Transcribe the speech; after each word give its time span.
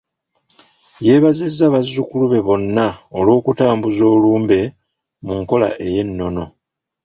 Yeebazizza 1.05 1.65
bazzukulu 1.73 2.25
be 2.31 2.39
bano 2.47 2.87
olw'okutambuza 3.17 4.03
olumbe 4.15 4.59
mu 5.25 5.33
nkola 5.41 5.67
ey'ennono. 5.85 6.43